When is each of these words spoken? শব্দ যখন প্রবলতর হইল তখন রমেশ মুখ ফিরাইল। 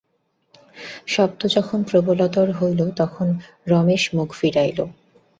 শব্দ 1.07 1.41
যখন 1.47 1.79
প্রবলতর 1.83 2.47
হইল 2.51 2.81
তখন 2.91 3.27
রমেশ 3.67 4.03
মুখ 4.13 4.29
ফিরাইল। 4.33 4.79